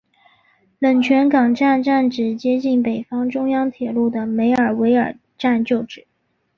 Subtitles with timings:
[0.79, 6.07] 冷泉巷站站址接近北方中央铁路的梅尔维尔站旧址。